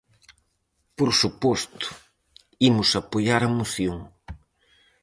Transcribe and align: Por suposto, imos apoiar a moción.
Por 0.97 1.09
suposto, 1.21 1.87
imos 2.69 2.89
apoiar 2.99 3.41
a 3.45 3.53
moción. 3.57 3.97